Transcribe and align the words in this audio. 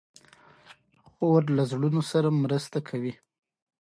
خور 1.11 1.43
له 1.57 1.63
زړونو 1.71 2.01
سره 2.11 2.29
مرسته 2.43 2.77
کوي. 2.89 3.13